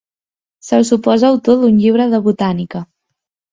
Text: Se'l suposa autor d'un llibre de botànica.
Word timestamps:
Se'l 0.67 0.85
suposa 0.91 1.29
autor 1.35 1.61
d'un 1.61 1.79
llibre 1.83 2.09
de 2.17 2.25
botànica. 2.31 2.85